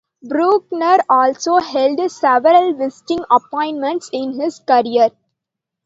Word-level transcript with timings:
Brueckner 0.27 0.97
also 1.07 1.57
held 1.57 2.09
several 2.09 2.73
visiting 2.73 3.19
appointments 3.29 4.09
in 4.11 4.31
his 4.33 4.57
career. 4.57 5.09